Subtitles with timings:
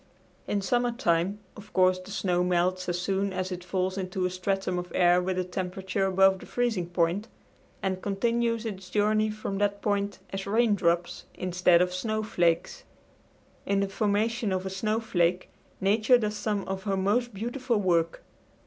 [0.47, 4.31] In summer time of course the snow melts as soon as it falls into a
[4.31, 7.27] stratum of air with a temperature above the freezing point,
[7.83, 12.83] and continues its journey from that point as raindrops instead of snowflakes.
[13.67, 18.23] In the formation of a snowflake Nature does some of her most beautiful work.